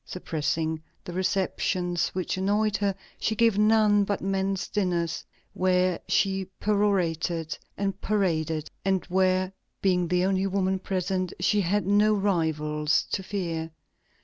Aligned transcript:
Suppressing 0.03 0.81
the 1.03 1.13
receptions 1.13 2.07
which 2.15 2.35
annoyed 2.35 2.75
her, 2.77 2.95
she 3.19 3.35
gave 3.35 3.59
none 3.59 4.03
but 4.03 4.19
men's 4.19 4.67
dinners, 4.67 5.23
where 5.53 5.99
she 6.07 6.45
perorated 6.59 7.55
and 7.77 8.01
paraded, 8.01 8.67
and 8.83 9.05
where, 9.09 9.53
being 9.83 10.07
the 10.07 10.25
only 10.25 10.47
woman 10.47 10.79
present, 10.79 11.33
she 11.39 11.61
had 11.61 11.85
no 11.85 12.15
rivals 12.15 13.03
to 13.11 13.21
fear. 13.21 13.69